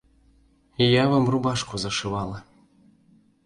Я 0.77 1.03
вам 1.11 1.29
рубашку 1.33 1.75
зашывала. 1.77 2.43